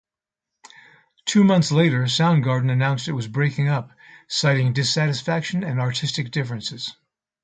Two 1.25 1.43
months 1.43 1.71
later, 1.71 2.05
Soundgarden 2.05 2.71
announced 2.71 3.07
it 3.07 3.11
was 3.11 3.27
breaking 3.27 3.67
up, 3.67 3.91
citing 4.27 4.73
dissatisfaction 4.73 5.63
and 5.63 5.79
artistic 5.79 6.31
differences. 6.31 6.95